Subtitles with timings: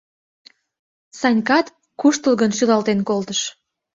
[1.19, 1.67] Санькат
[1.99, 3.41] куштылгын шӱлалтен колтыш.